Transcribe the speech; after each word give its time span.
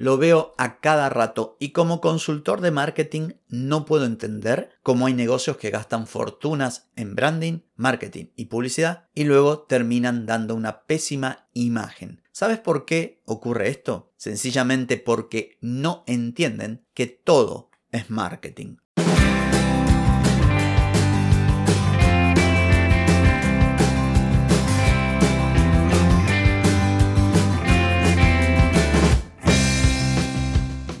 lo 0.00 0.16
veo 0.16 0.54
a 0.56 0.80
cada 0.80 1.10
rato 1.10 1.58
y 1.60 1.72
como 1.72 2.00
consultor 2.00 2.62
de 2.62 2.70
marketing 2.70 3.32
no 3.48 3.84
puedo 3.84 4.06
entender 4.06 4.70
cómo 4.82 5.04
hay 5.04 5.12
negocios 5.12 5.58
que 5.58 5.68
gastan 5.68 6.06
fortunas 6.06 6.88
en 6.96 7.14
branding, 7.14 7.58
marketing 7.76 8.28
y 8.34 8.46
publicidad 8.46 9.10
y 9.14 9.24
luego 9.24 9.58
terminan 9.58 10.24
dando 10.24 10.54
una 10.54 10.84
pésima 10.84 11.50
imagen. 11.52 12.22
¿Sabes 12.32 12.58
por 12.58 12.86
qué 12.86 13.20
ocurre 13.26 13.68
esto? 13.68 14.10
Sencillamente 14.16 14.96
porque 14.96 15.58
no 15.60 16.02
entienden 16.06 16.86
que 16.94 17.06
todo 17.06 17.68
es 17.92 18.08
marketing. 18.08 18.76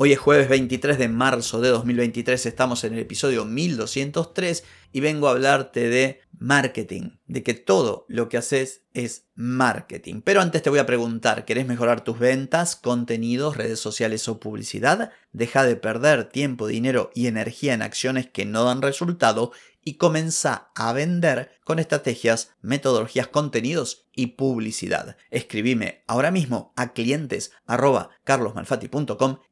Hoy 0.00 0.12
es 0.12 0.20
jueves 0.20 0.48
23 0.48 0.96
de 0.96 1.08
marzo 1.08 1.60
de 1.60 1.70
2023, 1.70 2.46
estamos 2.46 2.84
en 2.84 2.92
el 2.92 3.00
episodio 3.00 3.44
1203 3.44 4.62
y 4.92 5.00
vengo 5.00 5.26
a 5.26 5.32
hablarte 5.32 5.88
de 5.88 6.20
marketing, 6.38 7.18
de 7.26 7.42
que 7.42 7.54
todo 7.54 8.06
lo 8.08 8.28
que 8.28 8.36
haces 8.36 8.82
es 8.94 9.26
marketing. 9.34 10.22
Pero 10.22 10.40
antes 10.40 10.62
te 10.62 10.70
voy 10.70 10.78
a 10.78 10.86
preguntar, 10.86 11.44
¿querés 11.44 11.66
mejorar 11.66 12.02
tus 12.04 12.18
ventas, 12.18 12.76
contenidos, 12.76 13.56
redes 13.56 13.80
sociales 13.80 14.28
o 14.28 14.40
publicidad? 14.40 15.10
Deja 15.32 15.64
de 15.64 15.76
perder 15.76 16.24
tiempo, 16.28 16.66
dinero 16.66 17.10
y 17.14 17.26
energía 17.26 17.74
en 17.74 17.82
acciones 17.82 18.28
que 18.28 18.44
no 18.44 18.64
dan 18.64 18.82
resultado 18.82 19.52
y 19.84 19.94
comienza 19.94 20.70
a 20.74 20.92
vender 20.92 21.50
con 21.64 21.78
estrategias, 21.78 22.52
metodologías, 22.60 23.28
contenidos 23.28 24.06
y 24.14 24.28
publicidad. 24.28 25.16
Escribime 25.30 26.04
ahora 26.06 26.30
mismo 26.30 26.72
a 26.76 26.92
clientes 26.92 27.52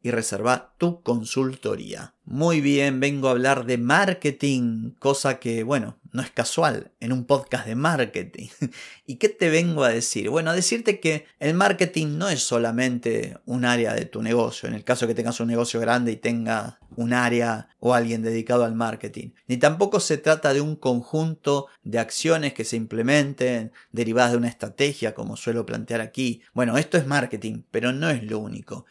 y 0.03 0.11
reserva 0.11 0.75
tu 0.79 1.01
consultoría. 1.03 2.16
Muy 2.29 2.61
bien, 2.61 2.99
vengo 2.99 3.29
a 3.29 3.31
hablar 3.31 3.67
de 3.67 3.79
marketing, 3.79 4.91
cosa 4.99 5.39
que, 5.39 5.63
bueno, 5.63 5.97
no 6.11 6.23
es 6.23 6.31
casual 6.33 6.91
en 6.99 7.13
un 7.13 7.25
podcast 7.25 7.69
de 7.69 7.77
marketing. 7.77 8.49
¿Y 9.07 9.15
qué 9.15 9.29
te 9.29 9.49
vengo 9.49 9.85
a 9.85 9.91
decir? 9.91 10.29
Bueno, 10.29 10.51
a 10.51 10.55
decirte 10.55 10.99
que 10.99 11.27
el 11.39 11.55
marketing 11.55 12.19
no 12.19 12.29
es 12.29 12.43
solamente 12.43 13.39
un 13.47 13.65
área 13.65 13.95
de 13.95 14.07
tu 14.07 14.23
negocio, 14.23 14.69
en 14.69 14.75
el 14.75 14.83
caso 14.83 15.07
que 15.07 15.15
tengas 15.15 15.39
un 15.39 15.47
negocio 15.47 15.79
grande 15.79 16.11
y 16.11 16.17
tenga 16.17 16.81
un 16.97 17.13
área 17.13 17.69
o 17.79 17.95
alguien 17.95 18.23
dedicado 18.23 18.65
al 18.65 18.75
marketing. 18.75 19.29
Ni 19.47 19.57
tampoco 19.57 20.01
se 20.01 20.19
trata 20.19 20.53
de 20.53 20.61
un 20.61 20.75
conjunto 20.75 21.69
de 21.85 22.01
acciones 22.01 22.55
que 22.55 22.65
se 22.65 22.75
implementen 22.75 23.71
derivadas 23.93 24.33
de 24.33 24.39
una 24.39 24.49
estrategia, 24.49 25.15
como 25.15 25.37
suelo 25.37 25.65
plantear 25.65 26.01
aquí. 26.01 26.43
Bueno, 26.55 26.77
esto 26.77 26.99
es 26.99 27.07
marketing, 27.07 27.63
pero 27.71 27.93
no 27.93 28.11
es 28.11 28.25
lo 28.25 28.41
único. 28.41 28.85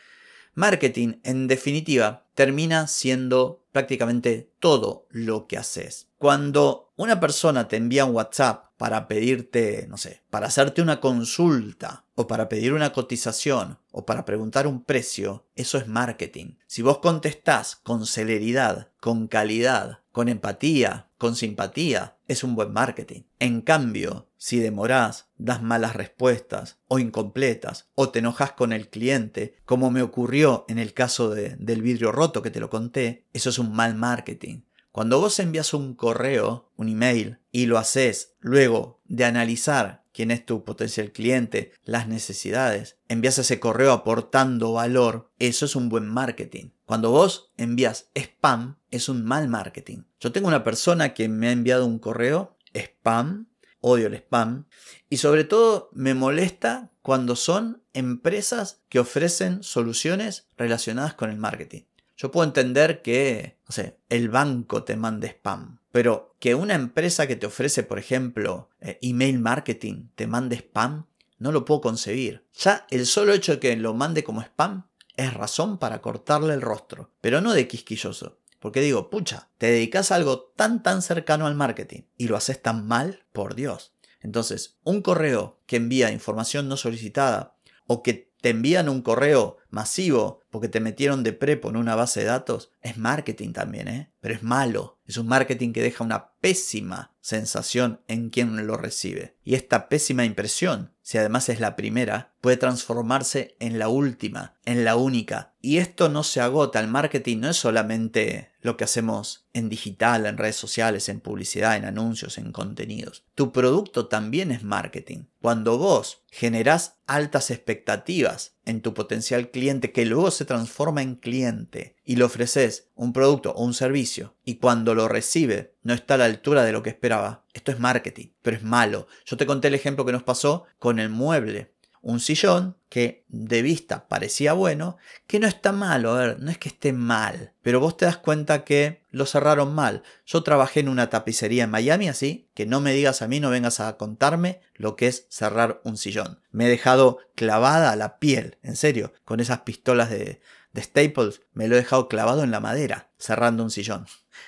Marketing, 0.55 1.19
en 1.23 1.47
definitiva, 1.47 2.25
termina 2.33 2.87
siendo 2.87 3.65
prácticamente 3.73 4.49
todo 4.59 5.05
lo 5.09 5.47
que 5.47 5.57
haces. 5.57 6.07
Cuando 6.17 6.93
una 6.95 7.19
persona 7.19 7.67
te 7.67 7.75
envía 7.75 8.05
un 8.05 8.15
WhatsApp 8.15 8.71
para 8.77 9.07
pedirte, 9.09 9.85
no 9.89 9.97
sé, 9.97 10.23
para 10.29 10.47
hacerte 10.47 10.81
una 10.81 11.01
consulta 11.01 12.05
o 12.15 12.25
para 12.27 12.47
pedir 12.47 12.73
una 12.73 12.93
cotización 12.93 13.79
o 13.91 14.05
para 14.05 14.23
preguntar 14.23 14.65
un 14.65 14.83
precio, 14.83 15.45
eso 15.55 15.77
es 15.77 15.87
marketing. 15.87 16.55
Si 16.67 16.81
vos 16.81 16.99
contestás 16.99 17.75
con 17.75 18.05
celeridad, 18.05 18.91
con 19.01 19.27
calidad, 19.27 19.99
con 20.13 20.29
empatía, 20.29 21.09
con 21.17 21.35
simpatía, 21.35 22.17
es 22.29 22.45
un 22.45 22.55
buen 22.55 22.71
marketing. 22.71 23.23
En 23.39 23.61
cambio, 23.61 24.24
si 24.37 24.59
demorás, 24.59 25.29
das 25.37 25.61
malas 25.61 25.95
respuestas 25.95 26.79
o 26.87 26.99
incompletas 26.99 27.89
o 27.95 28.09
te 28.09 28.19
enojas 28.19 28.51
con 28.51 28.73
el 28.73 28.89
cliente, 28.89 29.57
como 29.65 29.91
me 29.91 30.01
ocurrió 30.01 30.65
en 30.67 30.79
el 30.79 30.93
caso 30.93 31.29
del 31.29 31.81
vidrio 31.81 32.11
roto 32.11 32.41
que 32.41 32.51
te 32.51 32.59
lo 32.59 32.69
conté, 32.69 33.25
eso 33.33 33.49
es 33.49 33.59
un 33.59 33.73
mal 33.73 33.95
marketing. 33.95 34.61
Cuando 34.91 35.19
vos 35.19 35.39
envías 35.39 35.73
un 35.73 35.93
correo, 35.93 36.71
un 36.77 36.87
email, 36.87 37.39
y 37.51 37.65
lo 37.65 37.77
haces 37.77 38.35
luego 38.39 39.01
de 39.03 39.25
analizar 39.25 40.05
quién 40.13 40.31
es 40.31 40.45
tu 40.45 40.63
potencial 40.63 41.11
cliente, 41.11 41.73
las 41.83 42.07
necesidades, 42.07 42.97
envías 43.09 43.37
ese 43.37 43.59
correo 43.59 43.91
aportando 43.91 44.71
valor, 44.71 45.33
eso 45.37 45.65
es 45.65 45.75
un 45.75 45.89
buen 45.89 46.07
marketing. 46.07 46.69
Cuando 46.85 47.11
vos 47.11 47.51
envías 47.57 48.09
spam, 48.15 48.77
es 48.89 49.09
un 49.09 49.25
mal 49.25 49.49
marketing. 49.49 50.03
Yo 50.21 50.31
tengo 50.31 50.47
una 50.47 50.63
persona 50.63 51.13
que 51.13 51.27
me 51.27 51.49
ha 51.49 51.51
enviado 51.51 51.85
un 51.85 51.99
correo, 51.99 52.55
spam, 52.73 53.49
odio 53.87 54.07
el 54.07 54.15
spam, 54.15 54.65
y 55.09 55.17
sobre 55.17 55.43
todo 55.43 55.89
me 55.93 56.15
molesta 56.15 56.91
cuando 57.03 57.35
son 57.35 57.83
empresas 57.93 58.81
que 58.89 58.97
ofrecen 58.99 59.61
soluciones 59.61 60.47
relacionadas 60.57 61.13
con 61.13 61.29
el 61.29 61.37
marketing. 61.37 61.83
Yo 62.17 62.31
puedo 62.31 62.47
entender 62.47 63.03
que, 63.03 63.59
no 63.67 63.71
sé, 63.71 63.99
el 64.09 64.29
banco 64.29 64.83
te 64.83 64.95
mande 64.95 65.27
spam, 65.27 65.81
pero 65.91 66.35
que 66.39 66.55
una 66.55 66.73
empresa 66.73 67.27
que 67.27 67.35
te 67.35 67.45
ofrece, 67.45 67.83
por 67.83 67.99
ejemplo, 67.99 68.69
eh, 68.81 68.97
email 69.03 69.37
marketing 69.37 70.07
te 70.15 70.25
mande 70.25 70.55
spam, 70.55 71.05
no 71.37 71.51
lo 71.51 71.63
puedo 71.63 71.81
concebir. 71.81 72.43
Ya 72.55 72.87
el 72.89 73.05
solo 73.05 73.33
hecho 73.33 73.53
de 73.53 73.59
que 73.59 73.75
lo 73.75 73.93
mande 73.93 74.23
como 74.23 74.41
spam 74.41 74.87
es 75.15 75.31
razón 75.31 75.77
para 75.77 76.01
cortarle 76.01 76.55
el 76.55 76.61
rostro, 76.61 77.11
pero 77.21 77.39
no 77.39 77.53
de 77.53 77.67
quisquilloso. 77.67 78.39
Porque 78.65 78.81
digo, 78.81 79.11
pucha, 79.11 79.51
te 79.59 79.67
dedicas 79.67 80.11
a 80.11 80.15
algo 80.15 80.51
tan 80.55 80.81
tan 80.81 81.03
cercano 81.03 81.45
al 81.45 81.53
marketing 81.53 82.01
y 82.17 82.29
lo 82.29 82.35
haces 82.35 82.59
tan 82.63 82.87
mal, 82.87 83.23
por 83.31 83.53
Dios. 83.53 83.93
Entonces, 84.21 84.79
un 84.83 85.03
correo 85.03 85.61
que 85.67 85.75
envía 85.75 86.11
información 86.11 86.67
no 86.67 86.75
solicitada 86.75 87.59
o 87.85 88.01
que 88.01 88.33
te 88.41 88.49
envían 88.49 88.89
un 88.89 89.03
correo 89.03 89.57
masivo 89.75 90.39
porque 90.49 90.69
te 90.69 90.79
metieron 90.79 91.21
de 91.23 91.33
prepo 91.33 91.69
en 91.69 91.75
una 91.75 91.95
base 91.95 92.21
de 92.21 92.27
datos, 92.27 92.71
es 92.81 92.97
marketing 92.97 93.51
también, 93.51 93.89
¿eh? 93.89 94.09
Pero 94.21 94.33
es 94.33 94.41
malo. 94.41 94.99
Es 95.05 95.17
un 95.17 95.27
marketing 95.27 95.73
que 95.73 95.83
deja 95.83 96.03
una 96.03 96.31
pésima 96.39 97.13
sensación 97.19 98.01
en 98.07 98.29
quien 98.29 98.65
lo 98.65 98.77
recibe. 98.77 99.35
Y 99.43 99.55
esta 99.55 99.89
pésima 99.89 100.25
impresión, 100.25 100.93
si 101.01 101.17
además 101.17 101.49
es 101.49 101.59
la 101.59 101.75
primera, 101.75 102.33
puede 102.39 102.57
transformarse 102.57 103.55
en 103.59 103.77
la 103.77 103.89
última, 103.89 104.55
en 104.63 104.85
la 104.85 104.95
única. 104.95 105.53
Y 105.61 105.77
esto 105.77 106.07
no 106.07 106.23
se 106.23 106.39
agota. 106.39 106.79
El 106.79 106.87
marketing 106.87 107.39
no 107.41 107.49
es 107.49 107.57
solamente 107.57 108.51
lo 108.61 108.77
que 108.77 108.85
hacemos 108.85 109.45
en 109.53 109.69
digital, 109.69 110.25
en 110.25 110.37
redes 110.37 110.55
sociales, 110.55 111.09
en 111.09 111.19
publicidad, 111.19 111.75
en 111.75 111.85
anuncios, 111.85 112.37
en 112.37 112.51
contenidos. 112.51 113.25
Tu 113.35 113.51
producto 113.51 114.07
también 114.07 114.51
es 114.51 114.63
marketing. 114.63 115.25
Cuando 115.41 115.77
vos 115.77 116.23
generás 116.31 116.95
altas 117.05 117.51
expectativas 117.51 118.54
en 118.65 118.81
tu 118.81 118.93
potencial 118.93 119.51
cliente 119.51 119.91
que 119.91 120.05
luego 120.05 120.31
se 120.31 120.45
transforma 120.45 121.01
en 121.01 121.15
cliente 121.15 121.95
y 122.03 122.15
le 122.15 122.23
ofreces 122.23 122.89
un 122.95 123.13
producto 123.13 123.51
o 123.51 123.63
un 123.63 123.73
servicio 123.73 124.35
y 124.43 124.55
cuando 124.55 124.95
lo 124.95 125.07
recibe 125.07 125.75
no 125.83 125.93
está 125.93 126.15
a 126.15 126.17
la 126.17 126.25
altura 126.25 126.63
de 126.63 126.71
lo 126.71 126.83
que 126.83 126.89
esperaba, 126.89 127.45
esto 127.53 127.71
es 127.71 127.79
marketing, 127.79 128.27
pero 128.41 128.57
es 128.57 128.63
malo. 128.63 129.07
Yo 129.25 129.37
te 129.37 129.45
conté 129.45 129.69
el 129.69 129.75
ejemplo 129.75 130.05
que 130.05 130.11
nos 130.11 130.23
pasó 130.23 130.65
con 130.79 130.99
el 130.99 131.09
mueble 131.09 131.75
un 132.05 132.19
sillón 132.19 132.77
que 132.95 133.25
de 133.27 133.61
vista 133.61 134.07
parecía 134.07 134.53
bueno, 134.53 134.95
que 135.27 135.41
no 135.41 135.49
está 135.49 135.73
malo, 135.73 136.13
a 136.13 136.17
ver, 136.17 136.39
no 136.39 136.49
es 136.49 136.57
que 136.57 136.69
esté 136.69 136.93
mal, 136.93 137.51
pero 137.61 137.81
vos 137.81 137.97
te 137.97 138.05
das 138.05 138.15
cuenta 138.15 138.63
que 138.63 139.01
lo 139.11 139.25
cerraron 139.25 139.75
mal. 139.75 140.01
Yo 140.25 140.43
trabajé 140.43 140.79
en 140.79 140.87
una 140.87 141.09
tapicería 141.09 141.65
en 141.65 141.71
Miami, 141.71 142.07
así 142.07 142.47
que 142.53 142.65
no 142.65 142.79
me 142.79 142.93
digas 142.93 143.21
a 143.21 143.27
mí, 143.27 143.41
no 143.41 143.49
vengas 143.49 143.81
a 143.81 143.97
contarme 143.97 144.61
lo 144.75 144.95
que 144.95 145.07
es 145.07 145.27
cerrar 145.27 145.81
un 145.83 145.97
sillón. 145.97 146.39
Me 146.51 146.67
he 146.67 146.69
dejado 146.69 147.19
clavada 147.35 147.93
la 147.97 148.17
piel, 148.17 148.59
en 148.63 148.77
serio, 148.77 149.11
con 149.25 149.41
esas 149.41 149.59
pistolas 149.63 150.09
de, 150.09 150.39
de 150.71 150.81
Staples, 150.81 151.41
me 151.51 151.67
lo 151.67 151.75
he 151.75 151.79
dejado 151.79 152.07
clavado 152.07 152.45
en 152.45 152.51
la 152.51 152.61
madera, 152.61 153.09
cerrando 153.17 153.61
un 153.63 153.71
sillón. 153.71 154.05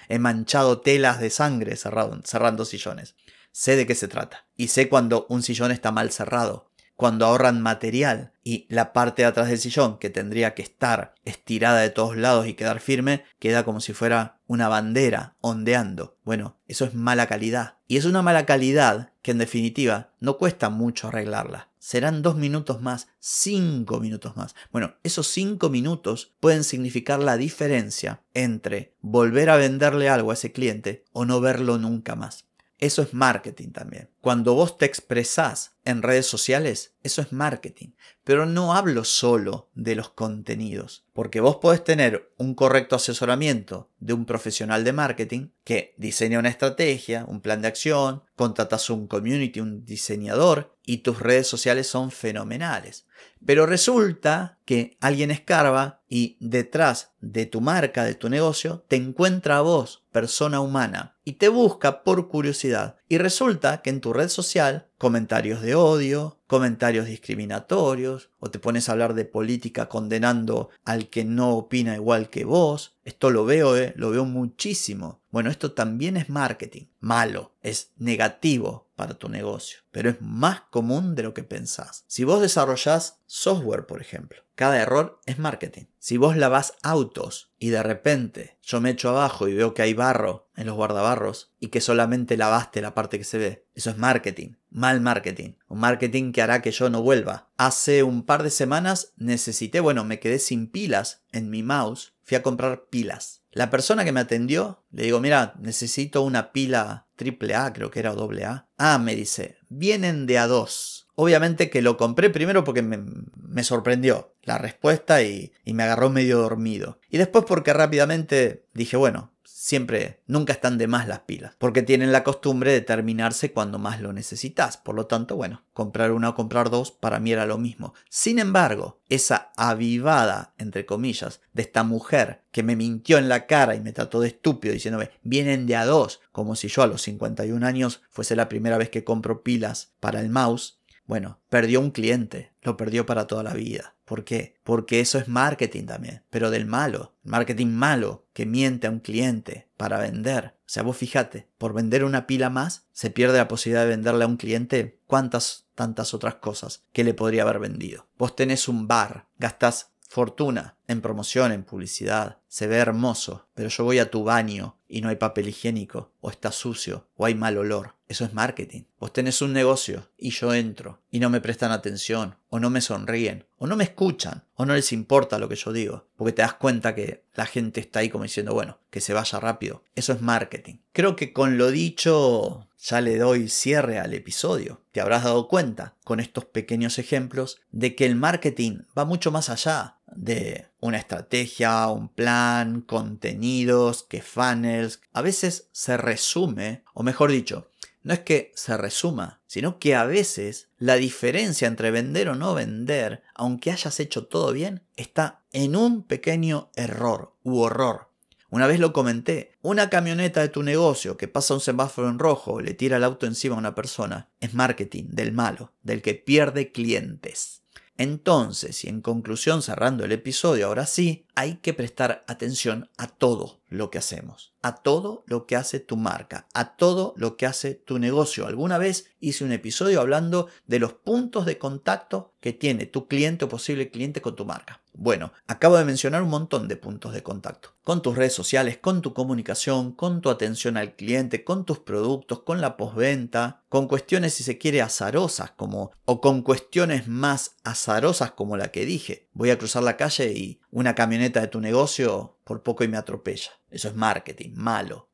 He 0.07 0.19
manchado 0.19 0.79
telas 0.79 1.19
de 1.19 1.31
sangre 1.31 1.75
cerrando 1.75 2.63
sillones. 2.63 3.15
Sé 3.51 3.75
de 3.75 3.85
qué 3.85 3.95
se 3.95 4.07
trata. 4.07 4.45
Y 4.55 4.69
sé 4.69 4.88
cuando 4.88 5.25
un 5.27 5.44
sillón 5.44 5.71
está 5.71 5.91
mal 5.91 6.11
cerrado 6.11 6.66
cuando 6.97 7.27
ahorran 7.27 7.61
material 7.61 8.33
y 8.44 8.65
la 8.69 8.91
parte 8.91 9.21
de 9.21 9.27
atrás 9.27 9.47
del 9.49 9.59
sillón 9.59 9.99
que 9.99 10.09
tendría 10.09 10.55
que 10.55 10.63
estar 10.63 11.13
estirada 11.25 11.79
de 11.79 11.91
todos 11.91 12.17
lados 12.17 12.47
y 12.47 12.55
quedar 12.55 12.79
firme, 12.79 13.23
queda 13.39 13.63
como 13.63 13.81
si 13.81 13.94
fuera 13.94 14.39
una 14.47 14.67
bandera 14.67 15.35
ondeando. 15.39 16.17
Bueno, 16.23 16.57
eso 16.67 16.85
es 16.85 16.95
mala 16.95 17.27
calidad. 17.27 17.75
Y 17.88 17.97
es 17.97 18.05
una 18.05 18.23
mala 18.23 18.45
calidad 18.47 19.11
que 19.21 19.31
en 19.31 19.38
definitiva 19.38 20.13
no 20.19 20.38
cuesta 20.38 20.69
mucho 20.69 21.07
arreglarla. 21.07 21.69
serán 21.77 22.21
dos 22.21 22.35
minutos 22.35 22.81
más, 22.81 23.07
cinco 23.19 23.99
minutos 24.01 24.35
más. 24.35 24.55
Bueno, 24.71 24.95
esos 25.03 25.27
cinco 25.27 25.69
minutos 25.69 26.33
pueden 26.41 26.65
significar 26.65 27.19
la 27.19 27.38
diferencia 27.38 28.23
entre 28.33 28.95
volver 28.99 29.49
a 29.49 29.55
venderle 29.55 30.09
algo 30.09 30.31
a 30.31 30.33
ese 30.33 30.51
cliente 30.51 31.05
o 31.13 31.23
no 31.25 31.39
verlo 31.39 31.77
nunca 31.77 32.15
más. 32.15 32.47
Eso 32.79 33.01
es 33.01 33.13
marketing 33.13 33.69
también. 33.71 34.09
Cuando 34.21 34.53
vos 34.53 34.77
te 34.77 34.85
expresás 34.85 35.76
en 35.87 36.03
redes 36.03 36.27
sociales, 36.27 36.95
eso 37.01 37.21
es 37.21 37.31
marketing. 37.31 37.91
Pero 38.25 38.45
no 38.45 38.73
hablo 38.73 39.05
solo 39.05 39.69
de 39.73 39.95
los 39.95 40.09
contenidos, 40.09 41.05
porque 41.13 41.39
vos 41.39 41.57
podés 41.57 41.81
tener 41.81 42.29
un 42.37 42.55
correcto 42.55 42.97
asesoramiento 42.97 43.89
de 43.99 44.11
un 44.13 44.25
profesional 44.25 44.83
de 44.83 44.91
marketing 44.91 45.47
que 45.63 45.95
diseña 45.97 46.39
una 46.39 46.49
estrategia, 46.49 47.23
un 47.25 47.39
plan 47.39 47.61
de 47.61 47.69
acción, 47.69 48.23
contratas 48.35 48.89
un 48.89 49.07
community, 49.07 49.61
un 49.61 49.85
diseñador 49.85 50.75
y 50.85 50.97
tus 50.99 51.19
redes 51.19 51.47
sociales 51.47 51.87
son 51.87 52.11
fenomenales. 52.11 53.07
Pero 53.45 53.65
resulta 53.65 54.59
que 54.65 54.97
alguien 54.99 55.31
escarba 55.31 56.01
y 56.09 56.37
detrás 56.39 57.11
de 57.19 57.45
tu 57.45 57.61
marca, 57.61 58.03
de 58.03 58.15
tu 58.15 58.29
negocio, 58.29 58.85
te 58.87 58.95
encuentra 58.95 59.57
a 59.57 59.61
vos, 59.61 60.03
persona 60.11 60.59
humana, 60.59 61.17
y 61.23 61.33
te 61.33 61.49
busca 61.49 62.03
por 62.03 62.29
curiosidad. 62.29 62.97
Y 63.09 63.17
resulta 63.17 63.81
que 63.81 63.89
en 63.89 64.01
tu 64.01 64.13
red 64.13 64.29
social, 64.29 64.87
comentarios 64.97 65.61
de 65.61 65.75
odio, 65.75 66.39
comentarios 66.47 67.05
discriminatorios, 67.05 68.31
o 68.39 68.49
te 68.49 68.59
pones 68.59 68.89
a 68.89 68.94
hablar 68.94 69.13
de 69.13 69.25
política 69.25 69.89
condenando 69.89 70.69
al 70.85 71.09
que 71.09 71.23
no 71.23 71.55
opina 71.55 71.95
igual 71.95 72.29
que 72.29 72.45
vos. 72.45 72.97
Esto 73.03 73.29
lo 73.29 73.45
veo, 73.45 73.77
eh, 73.77 73.94
lo 73.95 74.09
veo 74.09 74.25
muchísimo. 74.25 75.21
Bueno, 75.29 75.49
esto 75.49 75.73
también 75.73 76.17
es 76.17 76.29
marketing. 76.29 76.88
Malo, 76.99 77.55
es 77.61 77.91
negativo 77.97 78.89
para 78.95 79.13
tu 79.13 79.29
negocio, 79.29 79.79
pero 79.91 80.09
es 80.09 80.21
más 80.21 80.61
común 80.71 81.13
de 81.13 81.23
lo 81.23 81.33
que 81.33 81.44
pensás. 81.44 82.03
Si 82.07 82.23
vos 82.23 82.41
desarrollás 82.41 83.19
software, 83.27 83.85
por 83.85 84.01
ejemplo, 84.01 84.46
cada 84.57 84.81
error 84.81 85.21
es 85.27 85.38
marketing. 85.38 85.83
Si 86.00 86.18
vos 86.18 86.36
lavás 86.36 86.74
autos 86.81 87.54
y 87.59 87.69
de 87.69 87.83
repente 87.83 88.57
yo 88.63 88.81
me 88.81 88.89
echo 88.89 89.09
abajo 89.09 89.48
y 89.48 89.54
veo 89.54 89.75
que 89.75 89.83
hay 89.83 89.94
barro 89.94 90.50
en 90.56 90.65
los 90.65 90.75
guardabarros 90.75 91.54
y 91.59 91.68
que 91.68 91.80
solamente 91.80 92.38
lavaste 92.38 92.81
la 92.81 92.95
parte 92.95 93.19
que 93.19 93.24
se 93.24 93.38
ve, 93.38 93.68
eso 93.75 93.92
es 93.92 93.98
marketing. 93.98 94.56
Mal 94.71 95.00
marketing. 95.00 95.54
Un 95.68 95.80
marketing 95.80 96.31
que 96.31 96.42
hará 96.42 96.63
que 96.63 96.71
yo 96.71 96.89
no 96.89 97.04
vuelva. 97.04 97.51
Hace 97.56 98.01
un 98.01 98.24
par 98.24 98.42
de 98.42 98.50
semanas 98.50 99.13
necesité, 99.15 99.80
bueno, 99.80 100.04
me 100.04 100.19
quedé 100.19 100.39
sin 100.39 100.68
pilas 100.71 101.24
en 101.31 101.51
mi 101.51 101.62
mouse. 101.62 102.13
Fui 102.24 102.36
a 102.36 102.44
comprar 102.44 102.86
pilas. 102.89 103.44
La 103.51 103.69
persona 103.69 104.06
que 104.06 104.12
me 104.12 104.19
atendió, 104.21 104.83
le 104.92 105.04
digo, 105.04 105.19
mira, 105.19 105.54
necesito 105.59 106.24
una 106.24 106.51
pila 106.51 107.07
triple 107.15 107.56
A, 107.56 107.74
creo 107.74 107.92
que 107.92 108.00
era 108.00 108.13
o 108.13 108.31
A. 108.44 108.68
Ah, 108.77 108.98
me 108.98 109.15
dice, 109.15 109.57
vienen 109.69 110.25
de 110.25 110.39
a 110.39 110.48
dos. 110.48 110.96
Obviamente 111.19 111.71
que 111.71 111.81
lo 111.81 111.97
compré 111.97 112.29
primero 112.29 112.63
porque 112.63 112.83
me, 112.83 113.63
sorprendió 113.63 114.35
la 114.43 114.59
respuesta 114.59 115.23
y, 115.23 115.51
y 115.65 115.73
me 115.73 115.81
agarró 115.81 116.11
medio 116.11 116.37
dormido. 116.37 116.99
Y 117.09 117.17
después 117.17 117.43
porque 117.45 117.73
rápidamente 117.73 118.65
dije, 118.75 118.97
bueno, 118.97 119.31
siempre, 119.67 120.21
nunca 120.27 120.53
están 120.53 120.77
de 120.77 120.87
más 120.87 121.07
las 121.07 121.21
pilas, 121.21 121.55
porque 121.57 121.81
tienen 121.81 122.11
la 122.13 122.23
costumbre 122.23 122.71
de 122.71 122.79
terminarse 122.79 123.51
cuando 123.51 123.79
más 123.79 123.99
lo 123.99 124.13
necesitas. 124.13 124.77
Por 124.77 124.95
lo 124.95 125.07
tanto, 125.07 125.35
bueno, 125.35 125.63
comprar 125.73 126.11
una 126.11 126.29
o 126.29 126.35
comprar 126.35 126.69
dos 126.69 126.91
para 126.91 127.19
mí 127.19 127.31
era 127.33 127.45
lo 127.45 127.57
mismo. 127.57 127.93
Sin 128.07 128.39
embargo, 128.39 129.01
esa 129.09 129.51
avivada, 129.57 130.53
entre 130.57 130.85
comillas, 130.85 131.41
de 131.51 131.63
esta 131.63 131.83
mujer 131.83 132.43
que 132.51 132.63
me 132.63 132.77
mintió 132.77 133.17
en 133.17 133.27
la 133.27 133.45
cara 133.45 133.75
y 133.75 133.81
me 133.81 133.91
trató 133.91 134.21
de 134.21 134.29
estúpido 134.29 134.73
diciéndome, 134.73 135.09
vienen 135.23 135.65
de 135.65 135.75
a 135.75 135.85
dos, 135.85 136.21
como 136.31 136.55
si 136.55 136.69
yo 136.69 136.83
a 136.83 136.87
los 136.87 137.01
51 137.01 137.65
años 137.65 138.03
fuese 138.09 138.37
la 138.37 138.47
primera 138.47 138.77
vez 138.77 138.89
que 138.89 139.03
compro 139.03 139.43
pilas 139.43 139.91
para 139.99 140.21
el 140.21 140.29
mouse, 140.29 140.79
bueno, 141.07 141.39
perdió 141.50 141.80
un 141.80 141.92
cliente, 141.92 142.51
lo 142.62 142.77
perdió 142.77 143.06
para 143.06 143.27
toda 143.27 143.42
la 143.42 143.54
vida. 143.54 143.95
¿Por 144.06 144.24
qué? 144.24 144.56
Porque 144.63 145.00
eso 145.00 145.18
es 145.18 145.27
marketing 145.27 145.86
también, 145.86 146.24
pero 146.30 146.51
del 146.51 146.65
malo, 146.65 147.15
marketing 147.24 147.68
malo 147.68 148.25
que 148.33 148.45
miente 148.45 148.88
a 148.88 148.92
un 148.92 149.00
cliente 149.00 149.68
para 149.77 150.00
vender. 150.00 150.56
O 150.59 150.69
sea, 150.69 150.83
vos 150.83 150.98
fíjate, 150.98 151.48
por 151.57 151.74
vender 151.74 152.04
una 152.04 152.27
pila 152.27 152.50
más, 152.50 152.86
se 152.92 153.09
pierde 153.09 153.38
la 153.38 153.48
posibilidad 153.48 153.83
de 153.83 153.89
venderle 153.89 154.25
a 154.25 154.27
un 154.27 154.38
cliente 154.38 155.00
cuántas 155.07 155.65
tantas 155.75 156.13
otras 156.13 156.36
cosas 156.36 156.83
que 156.92 157.04
le 157.04 157.13
podría 157.13 157.44
haber 157.44 157.59
vendido. 157.59 158.07
Vos 158.18 158.36
tenés 158.36 158.68
un 158.68 158.88
bar, 158.88 159.27
gastás 159.38 159.92
fortuna 160.07 160.77
en 160.88 161.01
promoción, 161.01 161.51
en 161.51 161.63
publicidad, 161.63 162.39
se 162.48 162.65
ve 162.65 162.77
hermoso, 162.77 163.48
pero 163.54 163.69
yo 163.69 163.83
voy 163.83 164.00
a 164.00 164.09
tu 164.09 164.24
baño 164.24 164.77
y 164.88 165.01
no 165.01 165.09
hay 165.09 165.18
papel 165.18 165.50
higiénico, 165.50 166.13
o 166.21 166.30
está 166.30 166.51
sucio, 166.51 167.07
o 167.18 167.25
hay 167.25 167.36
mal 167.36 167.57
olor. 167.57 167.95
Eso 168.07 168.24
es 168.24 168.33
marketing. 168.33 168.83
Vos 169.00 169.12
tenés 169.12 169.42
un 169.42 169.51
negocio 169.51 170.09
y 170.18 170.30
yo 170.30 170.54
entro 170.54 171.01
y 171.12 171.19
no 171.19 171.30
me 171.30 171.42
prestan 171.42 171.74
atención, 171.74 172.38
o 172.48 172.59
no 172.59 172.69
me 172.69 172.80
sonríen, 172.80 173.45
o 173.57 173.68
no 173.68 173.75
me 173.75 173.83
escuchan, 173.83 174.45
o 174.56 174.65
no 174.65 174.74
les 174.74 174.94
importa 174.94 175.39
lo 175.39 175.50
que 175.50 175.57
yo 175.57 175.74
digo, 175.74 176.07
porque 176.15 176.31
te 176.31 176.42
das 176.42 176.54
cuenta 176.54 176.95
que 176.95 177.25
la 177.36 177.45
gente 177.45 177.81
está 177.81 178.00
ahí 178.00 178.09
como 178.09 178.24
diciendo, 178.24 178.54
bueno, 178.54 178.80
que 178.89 179.01
se 179.01 179.13
vaya 179.13 179.42
rápido. 179.42 179.83
Eso 179.94 180.13
es 180.13 180.21
marketing. 180.21 180.75
Creo 180.94 181.18
que 181.18 181.33
con 181.33 181.57
lo 181.57 181.69
dicho 181.69 182.68
ya 182.80 183.01
le 183.01 183.18
doy 183.18 183.50
cierre 183.50 184.00
al 184.00 184.13
episodio. 184.13 184.81
Te 184.94 185.01
habrás 185.01 185.25
dado 185.25 185.48
cuenta 185.50 185.95
con 186.06 186.21
estos 186.21 186.45
pequeños 186.45 187.00
ejemplos 187.00 187.59
de 187.71 187.95
que 187.95 188.06
el 188.06 188.15
marketing 188.15 188.83
va 188.98 189.04
mucho 189.04 189.31
más 189.31 189.50
allá 189.50 189.96
de 190.17 190.65
una 190.79 190.97
estrategia, 190.97 191.87
un 191.87 192.09
plan, 192.09 192.81
contenidos, 192.81 194.03
que 194.03 194.21
funnels. 194.21 195.01
A 195.13 195.21
veces 195.21 195.69
se 195.71 195.95
resume, 195.95 196.83
o 196.93 197.03
mejor 197.03 197.31
dicho, 197.31 197.69
no 198.03 198.13
es 198.13 198.19
que 198.19 198.51
se 198.55 198.77
resuma, 198.77 199.41
sino 199.47 199.79
que 199.79 199.95
a 199.95 200.05
veces 200.05 200.69
la 200.77 200.95
diferencia 200.95 201.67
entre 201.67 201.91
vender 201.91 202.29
o 202.29 202.35
no 202.35 202.53
vender, 202.53 203.23
aunque 203.35 203.71
hayas 203.71 203.99
hecho 203.99 204.25
todo 204.27 204.53
bien, 204.53 204.83
está 204.95 205.43
en 205.51 205.75
un 205.75 206.03
pequeño 206.03 206.71
error 206.75 207.33
u 207.43 207.59
horror. 207.59 208.09
Una 208.49 208.65
vez 208.65 208.79
lo 208.79 208.93
comenté, 208.93 209.57
una 209.61 209.89
camioneta 209.89 210.39
de 210.39 210.47
tu 210.47 210.63
negocio 210.63 211.17
que 211.17 211.27
pasa 211.27 211.53
un 211.53 211.59
semáforo 211.59 212.07
en 212.07 212.17
rojo 212.17 212.61
le 212.61 212.73
tira 212.73 212.95
el 212.95 213.03
auto 213.03 213.25
encima 213.25 213.55
a 213.55 213.59
una 213.59 213.75
persona 213.75 214.29
es 214.39 214.53
marketing 214.53 215.09
del 215.09 215.33
malo, 215.33 215.73
del 215.83 216.01
que 216.01 216.15
pierde 216.15 216.71
clientes. 216.71 217.61
Entonces, 217.97 218.83
y 218.83 218.89
en 218.89 219.01
conclusión 219.01 219.63
cerrando 219.63 220.05
el 220.05 220.11
episodio, 220.11 220.67
ahora 220.67 220.85
sí, 220.85 221.25
hay 221.33 221.55
que 221.55 221.73
prestar 221.73 222.23
atención 222.27 222.89
a 222.97 223.07
todo 223.07 223.59
lo 223.69 223.89
que 223.89 223.97
hacemos, 223.97 224.53
a 224.61 224.75
todo 224.75 225.23
lo 225.25 225.47
que 225.47 225.55
hace 225.55 225.79
tu 225.79 225.97
marca, 225.97 226.47
a 226.53 226.75
todo 226.75 227.15
lo 227.17 227.38
que 227.38 227.47
hace 227.47 227.73
tu 227.73 227.97
negocio. 227.97 228.45
Alguna 228.45 228.77
vez 228.77 229.11
hice 229.19 229.44
un 229.44 229.51
episodio 229.51 229.99
hablando 229.99 230.47
de 230.67 230.79
los 230.79 230.94
puntos 230.94 231.47
de 231.47 231.57
contacto 231.57 232.33
que 232.39 232.53
tiene 232.53 232.85
tu 232.85 233.07
cliente 233.07 233.45
o 233.45 233.49
posible 233.49 233.89
cliente 233.89 234.21
con 234.21 234.35
tu 234.35 234.45
marca. 234.45 234.81
Bueno, 234.94 235.33
acabo 235.47 235.77
de 235.77 235.85
mencionar 235.85 236.21
un 236.21 236.29
montón 236.29 236.67
de 236.67 236.77
puntos 236.77 237.13
de 237.13 237.23
contacto. 237.23 237.76
Con 237.87 238.01
tus 238.01 238.17
redes 238.17 238.33
sociales, 238.33 238.77
con 238.77 239.01
tu 239.01 239.13
comunicación, 239.13 239.93
con 239.93 240.19
tu 240.19 240.29
atención 240.29 240.75
al 240.75 240.97
cliente, 240.97 241.45
con 241.45 241.63
tus 241.63 241.79
productos, 241.79 242.41
con 242.41 242.59
la 242.59 242.75
postventa, 242.75 243.63
con 243.69 243.87
cuestiones 243.87 244.33
si 244.33 244.44
se 244.44 244.57
quiere 244.57 244.81
azarosas 244.81 245.51
como 245.51 245.94
o 246.03 246.19
con 246.19 246.41
cuestiones 246.41 247.07
más 247.07 247.56
azarosas 247.63 248.31
como 248.31 248.57
la 248.57 248.71
que 248.73 248.85
dije. 248.85 249.29
Voy 249.31 249.51
a 249.51 249.57
cruzar 249.57 249.83
la 249.83 249.95
calle 249.95 250.33
y 250.33 250.59
una 250.69 250.95
camioneta 250.95 251.39
de 251.39 251.47
tu 251.47 251.61
negocio 251.61 252.37
por 252.44 252.61
poco 252.61 252.83
y 252.83 252.89
me 252.89 252.97
atropella. 252.97 253.51
Eso 253.69 253.87
es 253.87 253.95
marketing, 253.95 254.51
malo. 254.56 255.09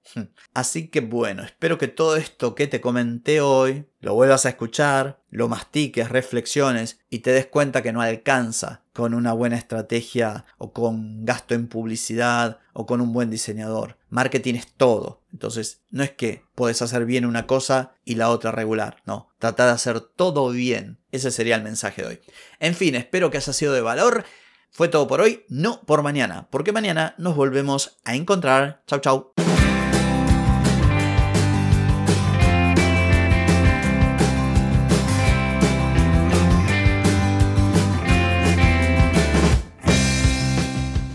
Así 0.56 0.88
que 0.88 1.02
bueno, 1.02 1.44
espero 1.44 1.78
que 1.78 1.88
todo 1.88 2.16
esto 2.16 2.56
que 2.56 2.66
te 2.66 2.82
comenté 2.82 3.40
hoy 3.40 3.86
lo 4.00 4.16
vuelvas 4.16 4.48
a 4.48 4.50
escuchar, 4.50 5.22
lo 5.30 5.48
mastiques, 5.48 6.10
reflexiones 6.10 7.00
y 7.12 7.20
te 7.20 7.34
des 7.34 7.46
cuenta 7.46 7.84
que 7.84 7.94
no 7.94 8.02
alcanza 8.02 8.82
con 8.94 9.14
una 9.14 9.34
buena 9.34 9.58
estrategia 9.58 10.46
o 10.58 10.74
con 10.74 11.24
gasto 11.24 11.54
en 11.54 11.68
publicidad 11.68 12.60
o 12.74 12.86
con 12.86 13.02
un 13.02 13.14
buen 13.14 13.30
diseñador. 13.30 13.98
Marketing 14.10 14.56
es 14.56 14.74
todo. 14.74 15.22
Entonces, 15.32 15.82
no 15.90 16.04
es 16.04 16.12
que 16.12 16.44
puedes 16.56 16.82
hacer 16.82 17.06
bien 17.06 17.26
una 17.26 17.48
cosa 17.48 17.94
y 18.04 18.16
la 18.16 18.30
otra 18.30 18.52
regular. 18.52 18.98
No, 19.06 19.30
trata 19.40 19.66
de 19.66 19.72
hacer 19.72 20.00
todo 20.02 20.50
bien. 20.50 21.00
Ese 21.12 21.32
sería 21.32 21.56
el 21.56 21.64
mensaje 21.64 22.02
de 22.02 22.08
hoy. 22.08 22.20
En 22.60 22.76
fin, 22.76 22.96
espero 22.96 23.32
que 23.32 23.38
haya 23.38 23.54
sido 23.54 23.74
de 23.74 23.82
valor. 23.82 24.26
Fue 24.72 24.88
todo 24.88 25.08
por 25.08 25.22
hoy, 25.22 25.46
no 25.50 25.82
por 25.82 26.02
mañana, 26.02 26.48
porque 26.50 26.72
mañana 26.72 27.14
nos 27.20 27.36
volvemos 27.36 27.98
a 28.06 28.16
encontrar. 28.16 28.82
Chau, 28.88 29.00
chau. 29.00 29.33